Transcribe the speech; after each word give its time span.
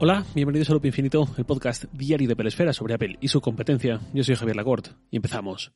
Hola, 0.00 0.24
bienvenidos 0.32 0.70
a 0.70 0.74
Loop 0.74 0.86
Infinito, 0.86 1.26
el 1.38 1.44
podcast 1.44 1.86
diario 1.92 2.28
de 2.28 2.36
Pelesfera 2.36 2.72
sobre 2.72 2.94
Apple 2.94 3.18
y 3.20 3.26
su 3.26 3.40
competencia. 3.40 3.98
Yo 4.14 4.22
soy 4.22 4.36
Javier 4.36 4.54
Lacorte 4.54 4.90
y 5.10 5.16
empezamos. 5.16 5.72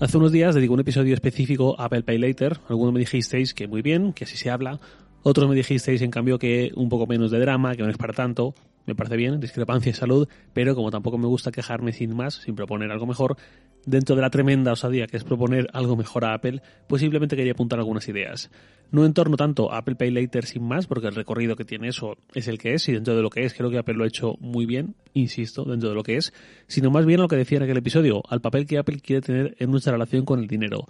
Hace 0.00 0.16
unos 0.16 0.32
días 0.32 0.54
dedico 0.54 0.72
un 0.72 0.80
episodio 0.80 1.12
específico 1.12 1.78
a 1.78 1.84
Apple 1.84 2.04
Pay 2.04 2.16
Later. 2.16 2.58
Algunos 2.70 2.94
me 2.94 3.00
dijisteis 3.00 3.52
que 3.52 3.68
muy 3.68 3.82
bien, 3.82 4.14
que 4.14 4.24
así 4.24 4.38
se 4.38 4.48
habla. 4.48 4.80
Otros 5.22 5.46
me 5.46 5.54
dijisteis, 5.54 6.00
en 6.00 6.10
cambio, 6.10 6.38
que 6.38 6.72
un 6.74 6.88
poco 6.88 7.06
menos 7.06 7.30
de 7.30 7.38
drama, 7.38 7.74
que 7.76 7.82
no 7.82 7.90
es 7.90 7.98
para 7.98 8.14
tanto. 8.14 8.54
Me 8.86 8.94
parece 8.94 9.16
bien, 9.16 9.40
discrepancia 9.40 9.90
y 9.90 9.94
salud, 9.94 10.28
pero 10.52 10.74
como 10.74 10.90
tampoco 10.90 11.18
me 11.18 11.26
gusta 11.26 11.50
quejarme 11.50 11.92
sin 11.92 12.14
más, 12.14 12.34
sin 12.34 12.54
proponer 12.54 12.90
algo 12.90 13.06
mejor, 13.06 13.36
dentro 13.84 14.16
de 14.16 14.22
la 14.22 14.30
tremenda 14.30 14.72
osadía 14.72 15.06
que 15.06 15.16
es 15.16 15.24
proponer 15.24 15.68
algo 15.72 15.96
mejor 15.96 16.24
a 16.24 16.34
Apple, 16.34 16.62
pues 16.86 17.00
simplemente 17.00 17.36
quería 17.36 17.52
apuntar 17.52 17.78
algunas 17.78 18.06
ideas. 18.08 18.50
No 18.90 19.04
en 19.04 19.14
torno 19.14 19.36
tanto 19.36 19.72
a 19.72 19.78
Apple 19.78 19.96
Pay 19.96 20.10
Later 20.10 20.44
sin 20.44 20.62
más, 20.62 20.86
porque 20.86 21.08
el 21.08 21.14
recorrido 21.14 21.56
que 21.56 21.64
tiene 21.64 21.88
eso 21.88 22.16
es 22.34 22.46
el 22.46 22.58
que 22.58 22.74
es, 22.74 22.88
y 22.88 22.92
dentro 22.92 23.16
de 23.16 23.22
lo 23.22 23.30
que 23.30 23.44
es, 23.44 23.54
creo 23.54 23.70
que 23.70 23.78
Apple 23.78 23.94
lo 23.94 24.04
ha 24.04 24.08
hecho 24.08 24.36
muy 24.38 24.66
bien, 24.66 24.94
insisto, 25.14 25.64
dentro 25.64 25.88
de 25.88 25.94
lo 25.94 26.02
que 26.02 26.16
es, 26.16 26.32
sino 26.68 26.90
más 26.90 27.06
bien 27.06 27.20
lo 27.20 27.28
que 27.28 27.36
decía 27.36 27.58
en 27.58 27.64
aquel 27.64 27.78
episodio, 27.78 28.22
al 28.28 28.40
papel 28.40 28.66
que 28.66 28.78
Apple 28.78 29.00
quiere 29.00 29.22
tener 29.22 29.56
en 29.58 29.70
nuestra 29.70 29.92
relación 29.92 30.24
con 30.24 30.38
el 30.38 30.46
dinero. 30.46 30.86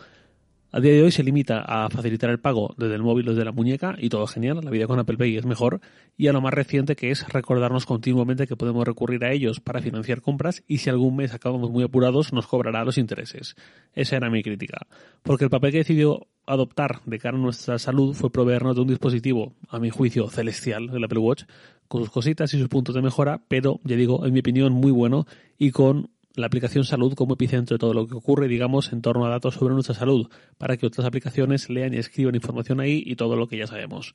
A 0.72 0.80
día 0.80 0.92
de 0.92 1.02
hoy 1.04 1.12
se 1.12 1.22
limita 1.22 1.60
a 1.60 1.88
facilitar 1.88 2.28
el 2.28 2.40
pago 2.40 2.74
desde 2.76 2.96
el 2.96 3.02
móvil 3.02 3.28
o 3.28 3.30
desde 3.30 3.44
la 3.44 3.52
muñeca 3.52 3.94
y 3.98 4.08
todo 4.08 4.26
genial, 4.26 4.60
la 4.62 4.70
vida 4.70 4.88
con 4.88 4.98
Apple 4.98 5.16
Pay 5.16 5.36
es 5.36 5.46
mejor, 5.46 5.80
y 6.16 6.26
a 6.26 6.32
lo 6.32 6.40
más 6.40 6.52
reciente 6.52 6.96
que 6.96 7.10
es 7.10 7.26
recordarnos 7.28 7.86
continuamente 7.86 8.48
que 8.48 8.56
podemos 8.56 8.84
recurrir 8.84 9.24
a 9.24 9.32
ellos 9.32 9.60
para 9.60 9.80
financiar 9.80 10.22
compras 10.22 10.64
y 10.66 10.78
si 10.78 10.90
algún 10.90 11.16
mes 11.16 11.32
acabamos 11.32 11.70
muy 11.70 11.84
apurados 11.84 12.32
nos 12.32 12.48
cobrará 12.48 12.84
los 12.84 12.98
intereses. 12.98 13.54
Esa 13.92 14.16
era 14.16 14.28
mi 14.28 14.42
crítica, 14.42 14.86
porque 15.22 15.44
el 15.44 15.50
papel 15.50 15.70
que 15.70 15.78
decidió 15.78 16.26
adoptar 16.46 17.00
de 17.06 17.18
cara 17.20 17.38
a 17.38 17.40
nuestra 17.40 17.78
salud 17.78 18.14
fue 18.14 18.30
proveernos 18.30 18.74
de 18.74 18.82
un 18.82 18.88
dispositivo, 18.88 19.54
a 19.68 19.78
mi 19.78 19.90
juicio, 19.90 20.28
celestial, 20.28 20.90
el 20.92 21.04
Apple 21.04 21.20
Watch, 21.20 21.44
con 21.86 22.02
sus 22.02 22.10
cositas 22.10 22.52
y 22.54 22.58
sus 22.58 22.68
puntos 22.68 22.94
de 22.94 23.02
mejora, 23.02 23.40
pero, 23.48 23.80
ya 23.84 23.94
digo, 23.94 24.26
en 24.26 24.32
mi 24.32 24.40
opinión, 24.40 24.72
muy 24.72 24.90
bueno 24.90 25.26
y 25.58 25.70
con 25.70 26.10
la 26.36 26.46
aplicación 26.46 26.84
salud 26.84 27.14
como 27.14 27.34
epicentro 27.34 27.74
de 27.74 27.78
todo 27.78 27.94
lo 27.94 28.06
que 28.06 28.14
ocurre, 28.14 28.46
digamos, 28.46 28.92
en 28.92 29.02
torno 29.02 29.26
a 29.26 29.30
datos 29.30 29.54
sobre 29.54 29.74
nuestra 29.74 29.94
salud, 29.94 30.30
para 30.58 30.76
que 30.76 30.86
otras 30.86 31.06
aplicaciones 31.06 31.68
lean 31.70 31.94
y 31.94 31.96
escriban 31.96 32.34
información 32.34 32.78
ahí 32.78 33.02
y 33.04 33.16
todo 33.16 33.36
lo 33.36 33.48
que 33.48 33.56
ya 33.56 33.66
sabemos. 33.66 34.14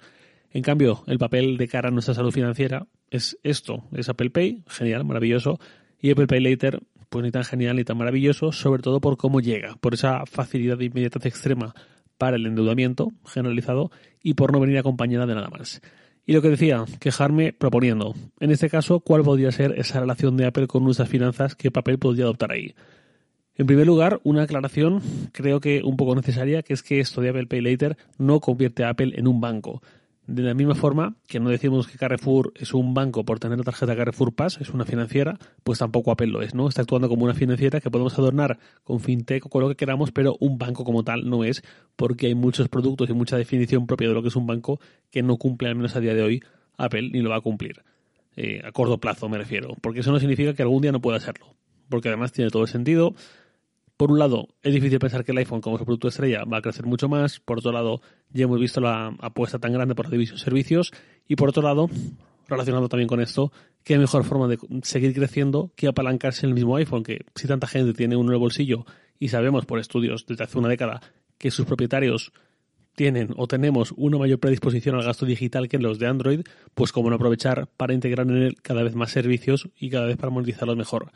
En 0.52 0.62
cambio, 0.62 1.04
el 1.08 1.18
papel 1.18 1.58
de 1.58 1.68
cara 1.68 1.90
a 1.90 1.92
nuestra 1.92 2.14
salud 2.14 2.32
financiera 2.32 2.88
es 3.10 3.38
esto, 3.44 3.84
es 3.92 4.08
Apple 4.08 4.30
Pay, 4.30 4.64
genial, 4.68 5.04
maravilloso, 5.04 5.60
y 6.00 6.12
Apple 6.12 6.28
Pay 6.28 6.42
Later, 6.42 6.82
pues 7.10 7.24
ni 7.24 7.32
tan 7.32 7.44
genial 7.44 7.76
ni 7.76 7.84
tan 7.84 7.98
maravilloso, 7.98 8.52
sobre 8.52 8.84
todo 8.84 9.02
por 9.02 9.18
cómo 9.18 9.42
llega, 9.42 9.76
por 9.78 9.94
esa 9.94 10.26
facilidad 10.26 10.78
de 10.78 10.86
inmediatez 10.86 11.26
extrema 11.26 11.74
para 12.18 12.36
el 12.36 12.46
endeudamiento 12.46 13.12
generalizado 13.26 13.92
y 14.22 14.36
por 14.36 14.52
no 14.52 14.60
venir 14.60 14.78
acompañada 14.78 15.26
de 15.26 15.36
nada 15.36 15.50
más. 15.50 15.82
Y 16.26 16.34
lo 16.34 16.42
que 16.42 16.50
decía, 16.50 16.86
quejarme 17.00 17.52
proponiendo. 17.52 18.14
En 18.40 18.52
este 18.52 18.70
caso, 18.70 19.00
¿cuál 19.00 19.24
podría 19.24 19.52
ser 19.52 19.74
esa 19.78 20.00
relación 20.00 20.38
de 20.38 20.46
Apple 20.46 20.68
con 20.68 20.84
nuestras 20.84 21.10
finanzas? 21.10 21.56
¿Qué 21.56 21.72
papel 21.72 21.98
podría 21.98 22.26
adoptar 22.26 22.52
ahí? 22.52 22.76
En 23.56 23.66
primer 23.68 23.86
lugar, 23.86 24.20
una 24.24 24.44
aclaración 24.44 25.02
creo 25.34 25.60
que 25.60 25.82
un 25.84 25.98
poco 25.98 26.16
necesaria, 26.16 26.64
que 26.64 26.74
es 26.74 26.84
que 26.84 27.00
esto 27.00 27.22
de 27.22 27.30
Apple 27.30 27.48
Pay 27.48 27.62
Later 27.62 27.98
no 28.18 28.40
convierte 28.40 28.84
a 28.84 28.90
Apple 28.90 29.14
en 29.16 29.28
un 29.28 29.42
banco. 29.42 29.82
De 30.32 30.44
la 30.44 30.54
misma 30.54 30.76
forma 30.76 31.18
que 31.28 31.42
no 31.42 31.50
decimos 31.50 31.88
que 31.88 31.98
Carrefour 31.98 32.54
es 32.56 32.74
un 32.74 32.94
banco 32.94 33.26
por 33.26 33.38
tener 33.40 33.58
la 33.58 33.66
tarjeta 33.66 33.98
Carrefour 33.98 34.34
Pass, 34.34 34.60
es 34.62 34.70
una 34.70 34.86
financiera, 34.86 35.38
pues 35.62 35.80
tampoco 35.80 36.10
Apple 36.10 36.28
lo 36.28 36.42
es, 36.42 36.56
¿no? 36.56 36.70
Está 36.70 36.84
actuando 36.84 37.10
como 37.10 37.26
una 37.26 37.34
financiera 37.34 37.82
que 37.82 37.92
podemos 37.92 38.18
adornar 38.18 38.58
con 38.86 39.02
fintech 39.02 39.46
o 39.46 39.50
con 39.50 39.62
lo 39.62 39.68
que 39.68 39.76
queramos, 39.76 40.14
pero 40.14 40.38
un 40.40 40.58
banco 40.58 40.86
como 40.86 41.04
tal 41.04 41.30
no 41.30 41.44
es, 41.44 41.64
porque 41.98 42.28
hay 42.28 42.36
muchos 42.36 42.70
productos 42.70 43.09
y 43.09 43.14
mucha 43.14 43.36
definición 43.36 43.88
propia 43.88 44.08
de 44.08 44.14
lo 44.14 44.22
que 44.22 44.30
es 44.30 44.36
un 44.38 44.48
banco 44.48 44.80
que 45.09 45.22
no 45.22 45.36
cumple, 45.36 45.68
al 45.68 45.76
menos 45.76 45.98
a 45.98 46.00
día 46.00 46.14
de 46.14 46.22
hoy, 46.22 46.42
Apple 46.78 47.09
ni 47.12 47.19
lo 47.19 47.30
va 47.30 47.36
a 47.36 47.42
cumplir. 47.42 47.84
Eh, 48.38 48.62
a 48.63 48.72
corto 48.72 49.00
plazo 49.02 49.28
me 49.28 49.38
refiero, 49.38 49.75
porque 49.81 50.00
eso 50.00 50.13
no 50.13 50.19
significa 50.22 50.53
que 50.53 50.62
algún 50.62 50.81
día 50.81 50.94
no 50.94 51.02
pueda 51.02 51.18
hacerlo, 51.18 51.58
porque 51.90 52.08
además 52.08 52.31
tiene 52.31 52.52
todo 52.52 52.62
el 52.62 52.69
sentido 52.69 53.16
por 54.01 54.09
un 54.09 54.17
lado, 54.17 54.47
es 54.63 54.73
difícil 54.73 54.97
pensar 54.97 55.23
que 55.23 55.31
el 55.31 55.38
iPhone 55.38 55.62
como 55.62 55.78
su 55.78 55.85
producto 55.85 56.07
estrella 56.07 56.44
va 56.44 56.57
a 56.57 56.62
crecer 56.63 56.88
mucho 56.88 57.07
más. 57.07 57.39
Por 57.39 57.59
otro 57.59 57.72
lado, 57.72 58.01
ya 58.31 58.45
hemos 58.45 58.59
visto 58.59 58.81
la 58.81 59.16
apuesta 59.19 59.59
tan 59.59 59.73
grande 59.73 59.94
por 59.94 60.12
los 60.12 60.41
servicios. 60.41 60.91
Y 61.28 61.35
por 61.35 61.50
otro 61.50 61.62
lado, 61.62 61.88
relacionado 62.47 62.89
también 62.89 63.07
con 63.07 63.22
esto, 63.22 63.51
qué 63.84 64.00
mejor 64.00 64.23
forma 64.23 64.47
de 64.47 64.57
seguir 64.81 65.13
creciendo 65.13 65.69
que 65.75 65.88
apalancarse 65.88 66.47
el 66.47 66.56
mismo 66.56 66.78
iPhone, 66.78 67.03
que 67.03 67.25
si 67.35 67.47
tanta 67.47 67.67
gente 67.67 67.94
tiene 67.94 68.16
uno 68.16 68.29
en 68.29 68.34
el 68.34 68.39
bolsillo 68.39 68.88
y 69.19 69.28
sabemos 69.28 69.67
por 69.67 69.78
estudios 69.78 70.25
desde 70.25 70.45
hace 70.45 70.57
una 70.57 70.69
década 70.69 71.00
que 71.38 71.51
sus 71.51 71.68
propietarios 71.68 72.33
tienen 72.95 73.29
o 73.38 73.45
tenemos 73.45 73.94
una 73.97 74.18
mayor 74.18 74.39
predisposición 74.39 74.95
al 74.95 75.03
gasto 75.03 75.28
digital 75.28 75.69
que 75.69 75.78
los 75.78 76.00
de 76.00 76.07
Android, 76.07 76.41
pues 76.73 76.91
cómo 76.91 77.12
no 77.12 77.18
aprovechar 77.18 77.68
para 77.78 77.94
integrar 77.94 78.25
en 78.25 78.38
él 78.38 78.62
cada 78.63 78.81
vez 78.81 78.95
más 78.95 79.12
servicios 79.12 79.69
y 79.79 79.91
cada 79.91 80.07
vez 80.07 80.18
para 80.18 80.31
monetizarlos 80.31 80.75
mejor. 80.75 81.12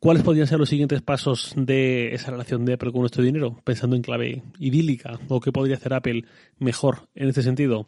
¿Cuáles 0.00 0.22
podrían 0.22 0.46
ser 0.46 0.60
los 0.60 0.68
siguientes 0.68 1.02
pasos 1.02 1.54
de 1.56 2.14
esa 2.14 2.30
relación 2.30 2.64
de 2.64 2.74
Apple 2.74 2.92
con 2.92 3.00
nuestro 3.00 3.24
dinero? 3.24 3.60
Pensando 3.64 3.96
en 3.96 4.02
clave 4.02 4.42
idílica, 4.60 5.18
o 5.28 5.40
qué 5.40 5.50
podría 5.50 5.74
hacer 5.74 5.92
Apple 5.92 6.24
mejor 6.60 7.08
en 7.16 7.28
este 7.28 7.42
sentido. 7.42 7.86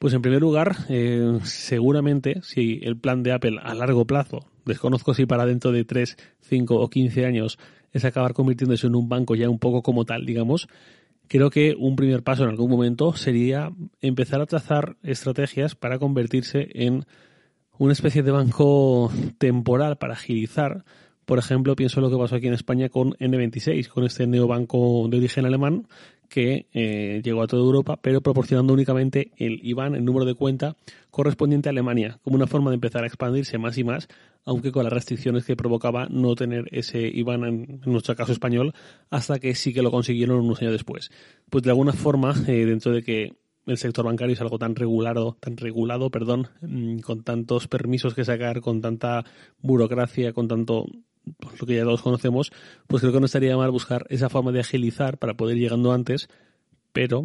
Pues 0.00 0.12
en 0.12 0.22
primer 0.22 0.40
lugar, 0.40 0.76
eh, 0.88 1.38
seguramente 1.44 2.40
si 2.42 2.80
el 2.82 2.98
plan 2.98 3.22
de 3.22 3.32
Apple 3.32 3.60
a 3.62 3.74
largo 3.74 4.06
plazo, 4.06 4.40
desconozco 4.64 5.14
si 5.14 5.24
para 5.24 5.46
dentro 5.46 5.70
de 5.70 5.84
3, 5.84 6.16
5 6.40 6.74
o 6.74 6.90
15 6.90 7.24
años 7.24 7.58
es 7.92 8.04
acabar 8.04 8.34
convirtiéndose 8.34 8.88
en 8.88 8.96
un 8.96 9.08
banco 9.08 9.36
ya 9.36 9.48
un 9.48 9.60
poco 9.60 9.82
como 9.82 10.04
tal, 10.04 10.26
digamos, 10.26 10.68
creo 11.28 11.50
que 11.50 11.76
un 11.78 11.94
primer 11.94 12.24
paso 12.24 12.42
en 12.42 12.50
algún 12.50 12.70
momento 12.70 13.14
sería 13.14 13.72
empezar 14.00 14.40
a 14.40 14.46
trazar 14.46 14.96
estrategias 15.04 15.76
para 15.76 16.00
convertirse 16.00 16.68
en 16.72 17.06
una 17.78 17.92
especie 17.92 18.22
de 18.22 18.32
banco 18.32 19.12
temporal 19.38 19.96
para 19.96 20.14
agilizar 20.14 20.84
por 21.26 21.38
ejemplo, 21.38 21.76
pienso 21.76 21.98
en 21.98 22.04
lo 22.04 22.10
que 22.10 22.16
pasó 22.16 22.36
aquí 22.36 22.46
en 22.46 22.54
España 22.54 22.88
con 22.88 23.12
N26, 23.14 23.88
con 23.88 24.04
este 24.04 24.26
neobanco 24.26 25.06
de 25.10 25.18
origen 25.18 25.44
alemán 25.44 25.86
que 26.28 26.66
eh, 26.72 27.20
llegó 27.24 27.42
a 27.42 27.46
toda 27.46 27.62
Europa, 27.62 27.98
pero 28.00 28.20
proporcionando 28.20 28.72
únicamente 28.72 29.32
el 29.36 29.60
IBAN, 29.62 29.94
el 29.94 30.04
número 30.04 30.24
de 30.24 30.34
cuenta 30.34 30.76
correspondiente 31.10 31.68
a 31.68 31.70
Alemania, 31.70 32.18
como 32.22 32.36
una 32.36 32.46
forma 32.46 32.70
de 32.70 32.74
empezar 32.74 33.04
a 33.04 33.06
expandirse 33.06 33.58
más 33.58 33.78
y 33.78 33.84
más, 33.84 34.08
aunque 34.44 34.72
con 34.72 34.84
las 34.84 34.92
restricciones 34.92 35.44
que 35.44 35.56
provocaba 35.56 36.06
no 36.10 36.34
tener 36.34 36.66
ese 36.70 37.00
IBAN, 37.08 37.44
en, 37.44 37.80
nuestro 37.84 38.14
caso 38.14 38.32
español, 38.32 38.72
hasta 39.10 39.38
que 39.38 39.54
sí 39.54 39.72
que 39.72 39.82
lo 39.82 39.90
consiguieron 39.90 40.40
unos 40.40 40.60
años 40.62 40.72
después. 40.72 41.10
Pues 41.50 41.64
de 41.64 41.70
alguna 41.70 41.92
forma, 41.92 42.34
eh, 42.46 42.66
dentro 42.66 42.92
de 42.92 43.02
que 43.02 43.32
el 43.66 43.78
sector 43.78 44.04
bancario 44.04 44.34
es 44.34 44.40
algo 44.40 44.58
tan 44.58 44.76
regulado, 44.76 45.36
tan 45.40 45.56
regulado, 45.56 46.10
perdón, 46.10 46.48
mm, 46.60 47.00
con 47.00 47.24
tantos 47.24 47.66
permisos 47.66 48.14
que 48.14 48.24
sacar, 48.24 48.60
con 48.60 48.80
tanta 48.80 49.24
burocracia, 49.60 50.32
con 50.32 50.46
tanto 50.46 50.86
lo 51.60 51.66
que 51.66 51.76
ya 51.76 51.84
todos 51.84 52.02
conocemos, 52.02 52.52
pues 52.86 53.00
creo 53.00 53.12
que 53.12 53.20
no 53.20 53.26
estaría 53.26 53.56
mal 53.56 53.70
buscar 53.70 54.06
esa 54.08 54.28
forma 54.28 54.52
de 54.52 54.60
agilizar 54.60 55.18
para 55.18 55.34
poder 55.34 55.56
ir 55.56 55.64
llegando 55.64 55.92
antes, 55.92 56.28
pero 56.92 57.24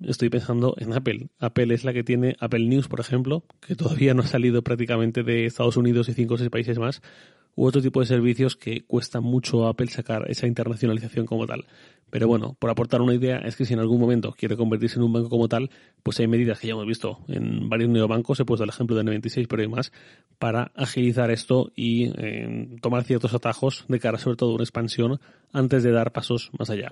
estoy 0.00 0.28
pensando 0.28 0.74
en 0.78 0.92
Apple. 0.92 1.28
Apple 1.38 1.74
es 1.74 1.84
la 1.84 1.92
que 1.92 2.04
tiene 2.04 2.36
Apple 2.38 2.66
News, 2.66 2.88
por 2.88 3.00
ejemplo, 3.00 3.44
que 3.60 3.74
todavía 3.74 4.14
no 4.14 4.22
ha 4.22 4.26
salido 4.26 4.62
prácticamente 4.62 5.22
de 5.22 5.46
Estados 5.46 5.76
Unidos 5.76 6.08
y 6.08 6.14
cinco 6.14 6.34
o 6.34 6.38
seis 6.38 6.50
países 6.50 6.78
más, 6.78 7.02
u 7.56 7.66
otro 7.66 7.82
tipo 7.82 8.00
de 8.00 8.06
servicios 8.06 8.56
que 8.56 8.84
cuesta 8.86 9.20
mucho 9.20 9.66
a 9.66 9.70
Apple 9.70 9.88
sacar 9.88 10.30
esa 10.30 10.46
internacionalización 10.46 11.26
como 11.26 11.46
tal. 11.46 11.66
Pero 12.10 12.26
bueno, 12.26 12.56
por 12.58 12.70
aportar 12.70 13.00
una 13.00 13.14
idea, 13.14 13.38
es 13.38 13.56
que 13.56 13.64
si 13.64 13.74
en 13.74 13.80
algún 13.80 14.00
momento 14.00 14.34
quiere 14.36 14.56
convertirse 14.56 14.98
en 14.98 15.04
un 15.04 15.12
banco 15.12 15.28
como 15.28 15.48
tal, 15.48 15.70
pues 16.02 16.18
hay 16.20 16.26
medidas 16.26 16.58
que 16.58 16.66
ya 16.66 16.72
hemos 16.72 16.86
visto 16.86 17.18
en 17.28 17.68
varios 17.68 17.88
neobancos, 17.88 18.40
he 18.40 18.44
puesto 18.44 18.64
el 18.64 18.70
ejemplo 18.70 18.96
de 18.96 19.04
N26, 19.04 19.46
pero 19.48 19.62
hay 19.62 19.68
más, 19.68 19.92
para 20.38 20.72
agilizar 20.74 21.30
esto 21.30 21.70
y 21.74 22.10
eh, 22.16 22.76
tomar 22.82 23.04
ciertos 23.04 23.34
atajos 23.34 23.84
de 23.88 24.00
cara 24.00 24.18
sobre 24.18 24.36
todo 24.36 24.50
a 24.50 24.54
una 24.54 24.64
expansión 24.64 25.20
antes 25.52 25.82
de 25.82 25.92
dar 25.92 26.12
pasos 26.12 26.50
más 26.58 26.70
allá. 26.70 26.90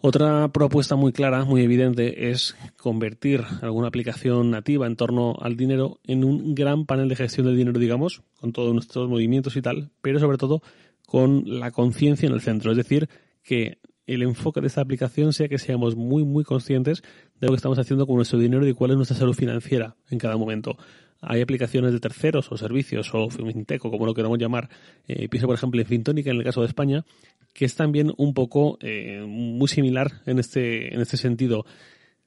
Otra 0.00 0.46
propuesta 0.52 0.94
muy 0.94 1.12
clara, 1.12 1.44
muy 1.44 1.62
evidente, 1.62 2.30
es 2.30 2.56
convertir 2.76 3.42
alguna 3.62 3.88
aplicación 3.88 4.48
nativa 4.50 4.86
en 4.86 4.94
torno 4.94 5.36
al 5.40 5.56
dinero 5.56 5.98
en 6.04 6.22
un 6.22 6.54
gran 6.54 6.86
panel 6.86 7.08
de 7.08 7.16
gestión 7.16 7.46
del 7.46 7.56
dinero, 7.56 7.80
digamos, 7.80 8.22
con 8.38 8.52
todos 8.52 8.72
nuestros 8.72 9.08
movimientos 9.08 9.56
y 9.56 9.62
tal, 9.62 9.90
pero 10.00 10.20
sobre 10.20 10.38
todo 10.38 10.62
con 11.04 11.42
la 11.58 11.72
conciencia 11.72 12.28
en 12.28 12.32
el 12.34 12.40
centro. 12.40 12.70
Es 12.70 12.76
decir, 12.76 13.08
que 13.42 13.78
el 14.08 14.22
enfoque 14.22 14.60
de 14.60 14.66
esta 14.66 14.80
aplicación 14.80 15.32
sea 15.32 15.48
que 15.48 15.58
seamos 15.58 15.94
muy, 15.94 16.24
muy 16.24 16.42
conscientes 16.42 17.02
de 17.40 17.46
lo 17.46 17.52
que 17.52 17.56
estamos 17.56 17.78
haciendo 17.78 18.06
con 18.06 18.16
nuestro 18.16 18.38
dinero 18.38 18.66
y 18.66 18.72
cuál 18.72 18.92
es 18.92 18.96
nuestra 18.96 19.16
salud 19.16 19.34
financiera 19.34 19.96
en 20.10 20.18
cada 20.18 20.36
momento. 20.36 20.76
Hay 21.20 21.40
aplicaciones 21.42 21.92
de 21.92 22.00
terceros 22.00 22.50
o 22.50 22.56
servicios 22.56 23.10
o 23.12 23.28
fintech 23.28 23.84
o 23.84 23.90
como 23.90 24.06
lo 24.06 24.14
queramos 24.14 24.38
llamar. 24.38 24.70
Eh, 25.06 25.28
pienso, 25.28 25.46
por 25.46 25.56
ejemplo, 25.56 25.80
en 25.80 25.86
Fintónica, 25.86 26.30
en 26.30 26.38
el 26.38 26.44
caso 26.44 26.60
de 26.60 26.68
España, 26.68 27.04
que 27.52 27.64
es 27.64 27.74
también 27.74 28.12
un 28.16 28.34
poco 28.34 28.78
eh, 28.80 29.24
muy 29.26 29.68
similar 29.68 30.22
en 30.26 30.38
este, 30.38 30.94
en 30.94 31.00
este 31.00 31.16
sentido. 31.16 31.66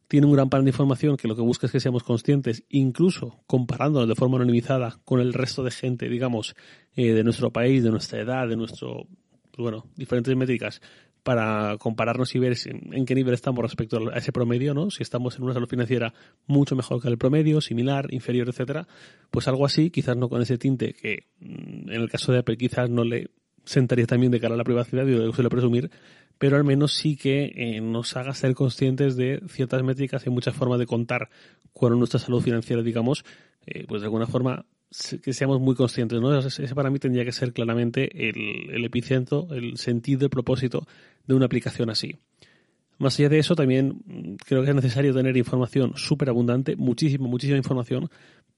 Tiene 0.08 0.28
un 0.28 0.34
gran 0.34 0.50
panel 0.50 0.66
de 0.66 0.72
información 0.72 1.16
que 1.16 1.30
lo 1.30 1.38
que 1.38 1.42
busca 1.42 1.66
es 1.66 1.72
que 1.72 1.80
seamos 1.80 2.04
conscientes, 2.04 2.64
incluso 2.70 3.40
comparándonos 3.48 4.10
de 4.10 4.16
forma 4.16 4.36
anonimizada 4.36 5.00
con 5.06 5.22
el 5.22 5.34
resto 5.34 5.64
de 5.64 5.72
gente, 5.72 6.10
digamos, 6.10 6.54
eh, 6.96 7.14
de 7.14 7.24
nuestro 7.24 7.50
país, 7.52 7.82
de 7.82 7.92
nuestra 7.92 8.20
edad, 8.20 8.48
de 8.48 8.58
nuestro, 8.58 9.08
bueno, 9.58 9.86
diferentes 9.96 10.36
métricas, 10.36 10.82
para 11.24 11.78
compararnos 11.78 12.34
y 12.36 12.40
ver 12.40 12.58
en 12.66 13.06
qué 13.06 13.16
nivel 13.16 13.34
estamos 13.34 13.64
respecto 13.64 14.10
a 14.12 14.18
ese 14.18 14.32
promedio, 14.32 14.74
¿no? 14.74 14.90
Si 14.90 15.04
estamos 15.04 15.38
en 15.38 15.44
una 15.44 15.54
salud 15.54 15.68
financiera 15.68 16.14
mucho 16.48 16.76
mejor 16.76 17.02
que 17.02 17.08
el 17.08 17.18
promedio, 17.18 17.62
similar, 17.62 18.12
inferior, 18.12 18.50
etcétera, 18.50 18.88
pues 19.30 19.48
algo 19.48 19.66
así, 19.66 19.92
quizás 19.92 20.18
no 20.18 20.30
con 20.30 20.42
ese 20.42 20.58
tinte 20.58 20.94
que 20.94 21.28
mm, 21.40 21.90
en 21.90 22.02
el 22.02 22.10
caso 22.10 22.32
de 22.32 22.40
Apple 22.40 22.58
quizás 22.58 22.90
no 22.90 23.04
le 23.04 23.30
sentaría 23.66 24.08
también 24.08 24.32
de 24.32 24.40
cara 24.40 24.56
a 24.56 24.58
la 24.58 24.64
privacidad 24.64 25.06
y 25.06 25.12
lo 25.12 25.32
suele 25.34 25.50
presumir, 25.50 25.92
pero 26.40 26.58
al 26.58 26.64
menos 26.64 26.94
sí 26.94 27.16
que 27.16 27.52
eh, 27.56 27.82
nos 27.82 28.18
haga 28.18 28.34
ser 28.34 28.56
conscientes 28.56 29.16
de 29.16 29.42
ciertas 29.48 29.84
métricas 29.84 30.26
y 30.26 30.32
muchas 30.32 30.56
formas 30.56 30.80
de 30.80 30.88
contar 30.88 31.30
con 31.72 31.98
nuestra 32.00 32.20
salud 32.20 32.42
financiera, 32.42 32.82
digamos, 32.82 33.24
eh, 33.68 33.86
pues 33.88 34.02
de 34.02 34.08
alguna 34.08 34.26
forma 34.26 34.66
que 35.22 35.34
seamos 35.34 35.62
muy 35.62 35.76
conscientes, 35.76 36.20
¿no? 36.20 36.38
Ese 36.38 36.76
para 36.76 36.90
mí 36.90 37.00
tendría 37.00 37.24
que 37.24 37.32
ser 37.32 37.54
claramente 37.54 38.30
el, 38.30 38.84
epicentro, 38.84 39.48
el 39.52 39.78
sentido, 39.78 40.26
el 40.26 40.30
propósito 40.30 40.86
de 41.26 41.34
una 41.34 41.46
aplicación 41.46 41.90
así. 41.90 42.18
Más 42.98 43.18
allá 43.18 43.30
de 43.30 43.40
eso, 43.40 43.56
también 43.56 44.02
mm, 44.06 44.36
creo 44.46 44.64
que 44.64 44.70
es 44.70 44.76
necesario 44.76 45.14
tener 45.14 45.38
información 45.38 45.94
súper 45.96 46.30
abundante, 46.30 46.76
muchísima, 46.76 47.28
muchísima 47.28 47.58
información, 47.58 48.10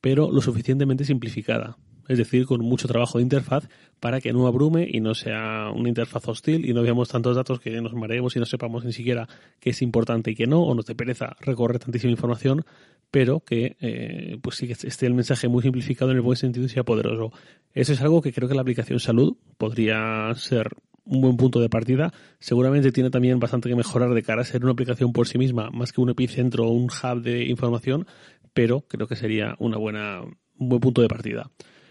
pero 0.01 0.31
lo 0.31 0.41
suficientemente 0.41 1.05
simplificada. 1.05 1.77
Es 2.07 2.17
decir, 2.17 2.45
con 2.45 2.61
mucho 2.61 2.87
trabajo 2.87 3.17
de 3.17 3.23
interfaz 3.23 3.67
para 3.99 4.19
que 4.19 4.33
no 4.33 4.47
abrume 4.47 4.87
y 4.91 4.99
no 4.99 5.13
sea 5.13 5.71
una 5.73 5.89
interfaz 5.89 6.27
hostil 6.27 6.69
y 6.69 6.73
no 6.73 6.81
veamos 6.81 7.09
tantos 7.09 7.35
datos 7.35 7.59
que 7.59 7.79
nos 7.81 7.93
mareemos 7.93 8.35
y 8.35 8.39
no 8.39 8.45
sepamos 8.45 8.83
ni 8.83 8.91
siquiera 8.91 9.27
qué 9.59 9.69
es 9.69 9.81
importante 9.81 10.31
y 10.31 10.35
qué 10.35 10.45
no, 10.45 10.61
o 10.61 10.75
nos 10.75 10.85
te 10.85 10.95
pereza 10.95 11.35
recorrer 11.39 11.79
tantísima 11.79 12.11
información, 12.11 12.65
pero 13.11 13.39
que 13.39 13.77
eh, 13.79 14.37
pues 14.41 14.57
sí 14.57 14.67
que 14.67 14.73
esté 14.73 15.05
el 15.05 15.13
mensaje 15.13 15.47
muy 15.47 15.61
simplificado 15.61 16.11
en 16.11 16.17
el 16.17 16.21
buen 16.21 16.35
sentido 16.35 16.65
y 16.65 16.69
sea 16.69 16.83
poderoso. 16.83 17.31
Eso 17.73 17.93
es 17.93 18.01
algo 18.01 18.21
que 18.21 18.33
creo 18.33 18.49
que 18.49 18.55
la 18.55 18.61
aplicación 18.61 18.99
salud 18.99 19.37
podría 19.57 20.33
ser 20.35 20.69
un 21.05 21.21
buen 21.21 21.37
punto 21.37 21.59
de 21.59 21.69
partida. 21.69 22.13
Seguramente 22.39 22.91
tiene 22.91 23.09
también 23.09 23.39
bastante 23.39 23.69
que 23.69 23.75
mejorar 23.75 24.13
de 24.13 24.23
cara 24.23 24.41
a 24.41 24.45
ser 24.45 24.63
una 24.63 24.73
aplicación 24.73 25.13
por 25.13 25.27
sí 25.27 25.37
misma, 25.37 25.69
más 25.71 25.91
que 25.91 26.01
un 26.01 26.09
epicentro 26.09 26.65
o 26.65 26.71
un 26.71 26.85
hub 26.85 27.21
de 27.21 27.45
información, 27.45 28.07
pero 28.53 28.81
creo 28.81 29.07
que 29.07 29.15
sería 29.15 29.55
una 29.59 29.77
buena, 29.77 30.21
un 30.21 30.69
buen 30.69 30.81
punto 30.81 31.01
de 31.01 31.07
partida. 31.07 31.49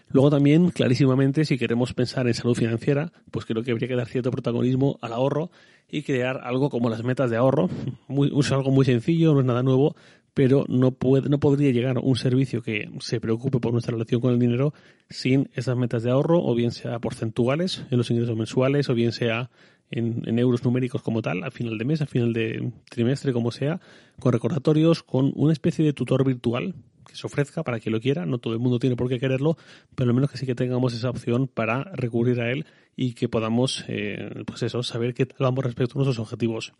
Luego 0.09 0.29
también, 0.29 0.69
clarísimamente, 0.69 1.43
si 1.43 1.57
queremos 1.57 1.93
pensar 1.93 2.27
en 2.27 2.33
salud 2.33 2.55
financiera, 2.55 3.11
pues 3.31 3.45
creo 3.45 3.63
que 3.63 3.71
habría 3.71 3.87
que 3.87 3.95
dar 3.95 4.07
cierto 4.07 4.29
protagonismo 4.29 4.99
al 5.01 5.13
ahorro 5.13 5.49
y 5.89 6.03
crear 6.03 6.41
algo 6.43 6.69
como 6.69 6.89
las 6.89 7.03
metas 7.03 7.29
de 7.29 7.37
ahorro. 7.37 7.69
Muy, 8.07 8.31
es 8.37 8.51
algo 8.51 8.71
muy 8.71 8.85
sencillo, 8.85 9.33
no 9.33 9.39
es 9.39 9.45
nada 9.45 9.63
nuevo, 9.63 9.95
pero 10.33 10.65
no, 10.67 10.91
puede, 10.91 11.29
no 11.29 11.39
podría 11.39 11.71
llegar 11.71 11.97
un 11.99 12.15
servicio 12.15 12.61
que 12.61 12.89
se 12.99 13.19
preocupe 13.19 13.59
por 13.59 13.71
nuestra 13.71 13.93
relación 13.93 14.21
con 14.21 14.33
el 14.33 14.39
dinero 14.39 14.73
sin 15.09 15.49
esas 15.53 15.77
metas 15.77 16.03
de 16.03 16.11
ahorro, 16.11 16.43
o 16.43 16.55
bien 16.55 16.71
sea 16.71 16.99
porcentuales 16.99 17.85
en 17.91 17.97
los 17.97 18.09
ingresos 18.11 18.35
mensuales, 18.35 18.89
o 18.89 18.93
bien 18.95 19.11
sea 19.11 19.49
en, 19.91 20.23
en, 20.27 20.39
euros 20.39 20.63
numéricos 20.63 21.03
como 21.03 21.21
tal, 21.21 21.43
a 21.43 21.51
final 21.51 21.77
de 21.77 21.85
mes, 21.85 22.01
a 22.01 22.07
final 22.07 22.33
de 22.33 22.71
trimestre, 22.89 23.33
como 23.33 23.51
sea, 23.51 23.79
con 24.19 24.33
recordatorios, 24.33 25.03
con 25.03 25.31
una 25.35 25.53
especie 25.53 25.85
de 25.85 25.93
tutor 25.93 26.25
virtual 26.25 26.73
que 27.03 27.15
se 27.15 27.27
ofrezca 27.27 27.63
para 27.63 27.79
quien 27.79 27.93
lo 27.93 28.01
quiera, 28.01 28.25
no 28.25 28.37
todo 28.37 28.53
el 28.53 28.59
mundo 28.59 28.79
tiene 28.79 28.95
por 28.95 29.09
qué 29.09 29.19
quererlo, 29.19 29.57
pero 29.95 30.09
al 30.09 30.15
menos 30.15 30.31
que 30.31 30.37
sí 30.37 30.45
que 30.45 30.55
tengamos 30.55 30.93
esa 30.93 31.09
opción 31.09 31.47
para 31.47 31.83
recurrir 31.93 32.41
a 32.41 32.51
él 32.51 32.65
y 32.95 33.13
que 33.13 33.29
podamos, 33.29 33.85
eh, 33.87 34.43
pues 34.45 34.63
eso, 34.63 34.83
saber 34.83 35.13
qué 35.13 35.25
tal 35.25 35.37
vamos 35.39 35.63
respecto 35.63 35.93
a 35.93 36.03
nuestros 36.03 36.19
objetivos. 36.19 36.73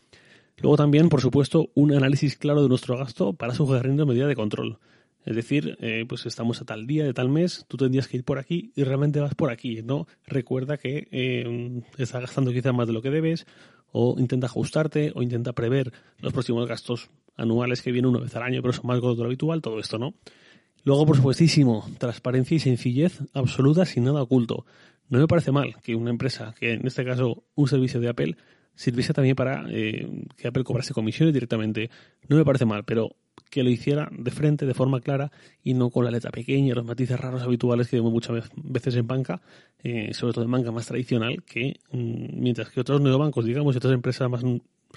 Luego 0.57 0.77
también, 0.77 1.09
por 1.09 1.21
supuesto, 1.21 1.69
un 1.73 1.93
análisis 1.93 2.37
claro 2.37 2.61
de 2.61 2.69
nuestro 2.69 2.97
gasto 2.97 3.33
para 3.33 3.53
sugerir 3.55 3.93
medida 4.05 4.27
de 4.27 4.35
control. 4.35 4.79
Es 5.25 5.35
decir, 5.35 5.77
eh, 5.79 6.05
pues 6.07 6.25
estamos 6.25 6.61
a 6.61 6.65
tal 6.65 6.85
día 6.85 7.05
de 7.05 7.13
tal 7.13 7.29
mes, 7.29 7.65
tú 7.67 7.77
tendrías 7.77 8.07
que 8.07 8.17
ir 8.17 8.23
por 8.23 8.39
aquí 8.39 8.71
y 8.75 8.83
realmente 8.83 9.21
vas 9.21 9.35
por 9.35 9.51
aquí, 9.51 9.81
¿no? 9.81 10.05
Recuerda 10.27 10.77
que 10.77 11.07
eh, 11.11 11.81
estás 11.97 12.21
gastando 12.21 12.51
quizás 12.51 12.73
más 12.73 12.87
de 12.87 12.93
lo 12.93 13.01
que 13.01 13.09
debes, 13.09 13.47
o 13.93 14.15
intenta 14.19 14.47
ajustarte, 14.47 15.13
o 15.15 15.21
intenta 15.21 15.53
prever 15.53 15.93
los 16.19 16.33
próximos 16.33 16.67
gastos 16.67 17.09
anuales 17.35 17.81
que 17.81 17.91
vienen 17.91 18.11
una 18.11 18.19
vez 18.19 18.35
al 18.35 18.43
año, 18.43 18.61
pero 18.61 18.73
son 18.73 18.87
más 18.87 18.99
gordos 18.99 19.17
de 19.17 19.23
lo 19.23 19.27
habitual, 19.27 19.61
todo 19.61 19.79
esto, 19.79 19.97
¿no? 19.97 20.13
Luego, 20.83 21.05
por 21.05 21.15
supuestísimo, 21.15 21.89
transparencia 21.97 22.55
y 22.55 22.59
sencillez 22.59 23.21
absoluta 23.33 23.85
sin 23.85 24.03
nada 24.03 24.21
oculto. 24.21 24.65
No 25.09 25.19
me 25.19 25.27
parece 25.27 25.51
mal 25.51 25.75
que 25.81 25.95
una 25.95 26.09
empresa, 26.09 26.53
que 26.59 26.73
en 26.73 26.85
este 26.85 27.05
caso 27.05 27.43
un 27.55 27.67
servicio 27.67 27.99
de 27.99 28.09
Apple, 28.09 28.35
sirviese 28.75 29.13
también 29.13 29.35
para 29.35 29.65
eh, 29.69 30.25
que 30.35 30.47
Apple 30.47 30.63
cobrase 30.63 30.93
comisiones 30.93 31.33
directamente. 31.33 31.89
No 32.27 32.35
me 32.35 32.43
parece 32.43 32.65
mal, 32.65 32.83
pero 32.83 33.15
que 33.49 33.63
lo 33.63 33.69
hiciera 33.69 34.09
de 34.11 34.31
frente, 34.31 34.65
de 34.65 34.73
forma 34.73 34.99
clara, 34.99 35.31
y 35.63 35.73
no 35.73 35.89
con 35.89 36.05
la 36.05 36.11
letra 36.11 36.31
pequeña 36.31 36.73
los 36.73 36.85
matices 36.85 37.19
raros 37.19 37.43
habituales 37.43 37.87
que 37.87 37.97
vemos 37.97 38.11
muchas 38.11 38.49
veces 38.55 38.95
en 38.95 39.07
banca, 39.07 39.41
eh, 39.83 40.13
sobre 40.13 40.33
todo 40.33 40.45
en 40.45 40.51
banca 40.51 40.71
más 40.71 40.87
tradicional, 40.87 41.43
que 41.43 41.79
mm, 41.91 42.41
mientras 42.41 42.69
que 42.69 42.81
otros 42.81 42.99
neobancos, 42.99 43.45
digamos, 43.45 43.75
y 43.75 43.77
otras 43.77 43.93
empresas 43.93 44.29
más 44.29 44.43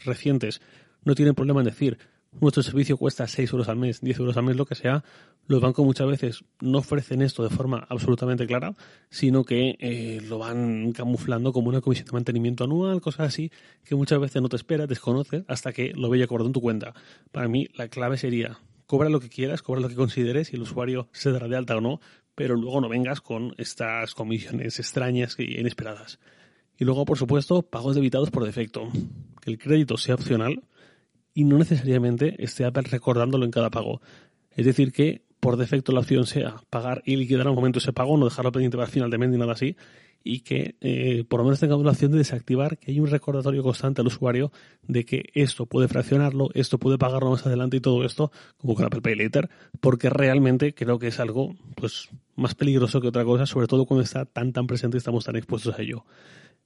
recientes, 0.05 0.61
no 1.05 1.15
tienen 1.15 1.35
problema 1.35 1.61
en 1.61 1.67
decir 1.67 1.99
nuestro 2.41 2.63
servicio 2.63 2.97
cuesta 2.97 3.27
6 3.27 3.53
euros 3.53 3.69
al 3.69 3.77
mes, 3.77 4.01
10 4.01 4.19
euros 4.19 4.37
al 4.37 4.45
mes, 4.45 4.57
lo 4.57 4.67
que 4.67 4.75
sea, 4.75 5.05
los 5.47 5.61
bancos 5.61 5.85
muchas 5.85 6.07
veces 6.07 6.45
no 6.61 6.79
ofrecen 6.79 7.23
esto 7.23 7.43
de 7.43 7.51
forma 7.51 7.87
absolutamente 7.89 8.47
clara, 8.47 8.75
sino 9.11 9.45
que 9.45 9.77
eh, 9.79 10.21
lo 10.29 10.39
van 10.39 10.93
camuflando 10.93 11.53
como 11.53 11.69
una 11.69 11.81
comisión 11.81 12.07
de 12.07 12.13
mantenimiento 12.13 12.65
anual, 12.65 13.01
cosas 13.01 13.29
así, 13.29 13.51
que 13.85 13.95
muchas 13.95 14.21
veces 14.21 14.43
no 14.43 14.49
te 14.49 14.57
esperas, 14.57 14.89
desconoces, 14.89 15.45
hasta 15.49 15.73
que 15.73 15.93
lo 15.95 16.11
veis 16.11 16.25
acordado 16.25 16.49
en 16.49 16.53
tu 16.53 16.61
cuenta. 16.61 16.95
Para 17.33 17.49
mí, 17.49 17.69
la 17.75 17.89
clave 17.89 18.19
sería, 18.19 18.59
cobra 18.87 19.09
lo 19.09 19.21
que 19.21 19.29
quieras, 19.29 19.63
cobra 19.63 19.81
lo 19.81 19.89
que 19.89 19.95
consideres 19.95 20.53
y 20.53 20.57
el 20.57 20.63
usuario 20.63 21.09
se 21.13 21.31
dará 21.31 21.49
de 21.49 21.57
alta 21.57 21.77
o 21.77 21.81
no, 21.81 22.01
pero 22.35 22.55
luego 22.55 22.81
no 22.81 22.89
vengas 22.89 23.21
con 23.21 23.55
estas 23.57 24.15
comisiones 24.15 24.79
extrañas 24.79 25.37
e 25.39 25.45
inesperadas. 25.61 26.19
Y 26.79 26.85
luego, 26.85 27.05
por 27.05 27.19
supuesto, 27.19 27.63
pagos 27.63 27.95
debitados 27.95 28.31
por 28.31 28.45
defecto. 28.45 28.89
Que 29.41 29.51
el 29.51 29.59
crédito 29.59 29.97
sea 29.97 30.17
opcional, 30.17 30.63
y 31.37 31.45
no 31.45 31.59
necesariamente 31.59 32.43
esté 32.43 32.65
Apple 32.65 32.85
recordándolo 32.91 33.45
en 33.45 33.51
cada 33.51 33.69
pago. 33.69 34.01
Es 34.53 34.65
decir, 34.65 34.91
que 34.91 35.27
por 35.39 35.59
defecto 35.59 35.93
la 35.93 36.01
opción 36.01 36.25
sea 36.25 36.63
pagar 36.71 37.03
y 37.05 37.15
liquidar 37.17 37.47
al 37.47 37.55
momento 37.55 37.79
ese 37.79 37.93
pago, 37.93 38.17
no 38.17 38.25
dejarlo 38.25 38.53
pendiente 38.53 38.79
para 38.79 38.87
el 38.87 38.93
final 38.93 39.11
de 39.11 39.19
mes 39.19 39.29
ni 39.29 39.37
nada 39.37 39.53
así, 39.53 39.77
y 40.25 40.41
que 40.41 40.77
eh, 40.81 41.25
por 41.29 41.41
lo 41.41 41.45
menos 41.45 41.61
tengamos 41.61 41.85
la 41.85 41.91
opción 41.91 42.11
de 42.11 42.17
desactivar 42.17 42.79
que 42.79 42.91
hay 42.91 43.01
un 43.01 43.09
recordatorio 43.09 43.63
constante 43.63 44.01
al 44.01 44.07
usuario 44.07 44.51
de 44.89 45.05
que 45.05 45.25
esto 45.35 45.67
puede 45.67 45.89
fraccionarlo, 45.89 46.49
esto 46.55 46.79
puede 46.79 46.97
pagarlo 46.97 47.33
más 47.33 47.45
adelante 47.47 47.77
y 47.77 47.81
todo 47.81 48.03
esto, 48.07 48.33
como 48.57 48.75
con 48.75 48.87
Apple 48.87 49.03
Pay 49.03 49.17
Later, 49.17 49.51
porque 49.83 50.09
realmente 50.09 50.73
creo 50.73 50.99
que 50.99 51.09
es 51.09 51.21
algo 51.21 51.55
pues 51.75 52.09
más 52.35 52.55
peligroso 52.55 53.03
que 53.03 53.09
otra 53.09 53.27
cosa, 53.27 53.45
sobre 53.45 53.67
todo 53.67 53.85
cuando 53.85 54.03
está 54.03 54.25
tan 54.25 54.55
tan 54.55 54.67
presente 54.67 54.97
y 54.97 54.99
estamos 54.99 55.27
tan 55.27 55.37
expuestos 55.37 55.79
a 55.79 55.83
ello. 55.83 56.07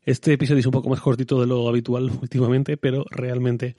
Este 0.05 0.33
episodio 0.33 0.61
es 0.61 0.67
un 0.67 0.73
poco 0.73 0.89
más 0.89 1.01
cortito 1.01 1.41
de 1.41 1.49
lo 1.49 1.69
habitual 1.69 2.09
últimamente, 2.23 2.77
pero 2.77 3.05
realmente 3.11 3.75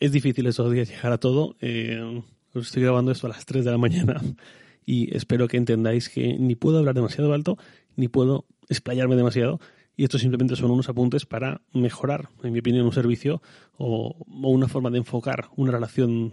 es 0.00 0.12
difícil 0.12 0.46
estos 0.46 0.72
días 0.72 0.88
llegar 0.88 1.12
a 1.12 1.18
todo. 1.18 1.56
Eh, 1.60 2.22
estoy 2.54 2.82
grabando 2.82 3.12
esto 3.12 3.26
a 3.26 3.30
las 3.30 3.46
3 3.46 3.64
de 3.64 3.70
la 3.70 3.78
mañana 3.78 4.20
y 4.86 5.14
espero 5.16 5.48
que 5.48 5.56
entendáis 5.56 6.08
que 6.08 6.36
ni 6.38 6.54
puedo 6.54 6.78
hablar 6.78 6.94
demasiado 6.94 7.32
alto 7.32 7.56
ni 7.96 8.08
puedo 8.08 8.46
explayarme 8.68 9.16
demasiado. 9.16 9.60
Y 9.94 10.04
esto 10.04 10.18
simplemente 10.18 10.56
son 10.56 10.70
unos 10.70 10.88
apuntes 10.88 11.26
para 11.26 11.60
mejorar, 11.74 12.30
en 12.42 12.52
mi 12.52 12.60
opinión, 12.60 12.86
un 12.86 12.92
servicio 12.92 13.42
o 13.76 14.16
una 14.26 14.66
forma 14.66 14.90
de 14.90 14.98
enfocar 14.98 15.48
una 15.56 15.70
relación 15.70 16.32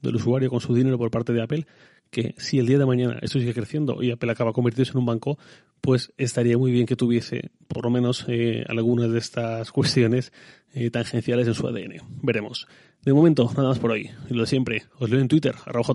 del 0.00 0.16
usuario 0.16 0.48
con 0.48 0.60
su 0.60 0.74
dinero 0.74 0.96
por 0.96 1.10
parte 1.10 1.32
de 1.32 1.42
Apple 1.42 1.66
que 2.14 2.34
si 2.38 2.60
el 2.60 2.66
día 2.66 2.78
de 2.78 2.86
mañana 2.86 3.18
esto 3.20 3.40
sigue 3.40 3.52
creciendo 3.52 4.00
y 4.00 4.12
Apple 4.12 4.30
acaba 4.30 4.52
convirtiéndose 4.52 4.92
en 4.92 4.98
un 4.98 5.06
banco, 5.06 5.36
pues 5.80 6.12
estaría 6.16 6.56
muy 6.56 6.70
bien 6.70 6.86
que 6.86 6.94
tuviese 6.94 7.50
por 7.66 7.84
lo 7.84 7.90
menos 7.90 8.24
eh, 8.28 8.64
algunas 8.68 9.10
de 9.10 9.18
estas 9.18 9.72
cuestiones 9.72 10.32
eh, 10.72 10.90
tangenciales 10.90 11.48
en 11.48 11.54
su 11.54 11.66
ADN. 11.66 11.96
Veremos. 12.22 12.68
De 13.02 13.12
momento, 13.12 13.50
nada 13.56 13.68
más 13.68 13.80
por 13.80 13.90
hoy. 13.90 14.10
Y 14.30 14.34
lo 14.34 14.42
de 14.42 14.46
siempre, 14.46 14.84
os 14.98 15.10
leo 15.10 15.20
en 15.20 15.28
Twitter, 15.28 15.54
arroba 15.66 15.92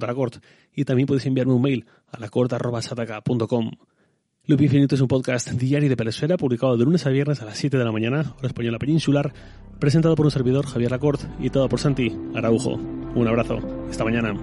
y 0.75 0.83
también 0.83 1.07
podéis 1.07 1.25
enviarme 1.25 1.53
un 1.53 1.61
mail 1.61 1.85
a 2.11 2.19
lacort.sataka.com. 2.19 3.71
Loop 4.45 4.61
Infinito 4.61 4.95
es 4.95 5.01
un 5.01 5.07
podcast 5.07 5.49
diario 5.51 5.89
de 5.89 5.95
Pelesfera, 5.95 6.35
publicado 6.35 6.75
de 6.75 6.83
lunes 6.83 7.05
a 7.05 7.09
viernes 7.09 7.41
a 7.41 7.45
las 7.45 7.57
7 7.57 7.77
de 7.77 7.85
la 7.85 7.91
mañana, 7.91 8.33
hora 8.37 8.47
española 8.47 8.79
peninsular, 8.79 9.31
presentado 9.79 10.15
por 10.15 10.25
un 10.25 10.31
servidor, 10.31 10.65
Javier 10.65 10.91
Lacort, 10.91 11.21
y 11.39 11.49
todo 11.49 11.69
por 11.69 11.79
Santi 11.79 12.11
Araujo. 12.35 12.73
Un 12.73 13.27
abrazo. 13.27 13.59
Hasta 13.89 14.03
mañana. 14.03 14.33